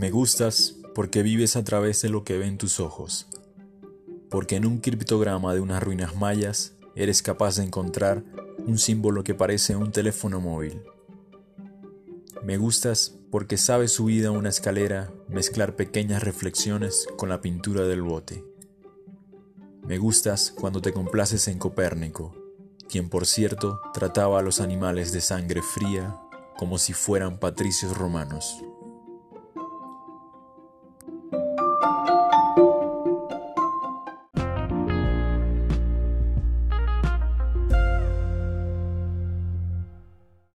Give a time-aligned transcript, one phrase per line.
[0.00, 3.26] Me gustas porque vives a través de lo que ven tus ojos,
[4.30, 8.24] porque en un criptograma de unas ruinas mayas eres capaz de encontrar
[8.66, 10.80] un símbolo que parece un teléfono móvil.
[12.42, 18.00] Me gustas porque sabes subir a una escalera mezclar pequeñas reflexiones con la pintura del
[18.00, 18.42] bote.
[19.86, 22.34] Me gustas cuando te complaces en Copérnico,
[22.88, 26.18] quien por cierto trataba a los animales de sangre fría
[26.56, 28.64] como si fueran patricios romanos.